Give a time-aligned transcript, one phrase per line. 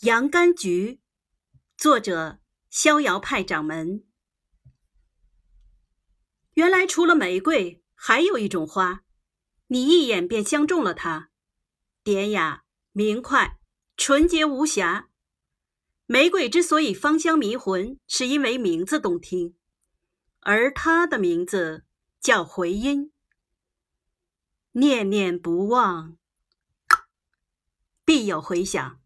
[0.00, 1.00] 洋甘菊
[1.78, 4.04] 作者逍遥派掌门。
[6.54, 9.04] 原来除了玫瑰还有一种花
[9.68, 11.30] 你一眼便相中了它。
[12.02, 13.58] 典雅明快
[13.96, 15.08] 纯洁无瑕。
[16.06, 19.56] 玫瑰之所以芳香迷魂是因为名字动听
[20.40, 21.86] 而它的名字
[22.20, 23.12] 叫回音。
[24.72, 26.18] 念念不忘
[28.04, 29.03] 必有回响。